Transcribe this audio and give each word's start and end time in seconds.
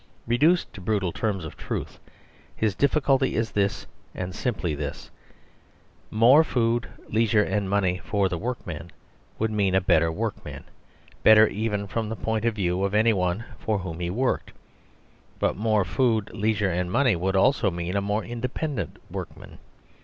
Reduced 0.25 0.73
to 0.73 0.81
brutal 0.81 1.11
terms 1.11 1.45
of 1.45 1.55
truth, 1.55 1.99
his 2.55 2.73
difficulty 2.73 3.35
is 3.35 3.51
this 3.51 3.85
and 4.15 4.33
simply 4.33 4.73
this: 4.73 5.11
More 6.09 6.43
food, 6.43 6.87
leisure, 7.07 7.43
and 7.43 7.69
money 7.69 8.01
for 8.03 8.27
the 8.27 8.39
workman 8.39 8.91
would 9.37 9.51
mean 9.51 9.75
a 9.75 9.79
better 9.79 10.11
workman, 10.11 10.63
better 11.21 11.45
even 11.47 11.85
from 11.85 12.09
the 12.09 12.15
point 12.15 12.45
of 12.45 12.55
view 12.55 12.83
of 12.83 12.95
anyone 12.95 13.45
for 13.59 13.77
whom 13.77 13.99
he 13.99 14.09
worked. 14.09 14.53
But 15.37 15.55
more 15.55 15.85
food, 15.85 16.31
leisure, 16.33 16.71
and 16.71 16.91
money 16.91 17.15
would 17.15 17.35
also 17.35 17.69
mean 17.69 17.95
a 17.95 18.01
more 18.01 18.23
independent 18.25 18.97
workman. 19.11 19.59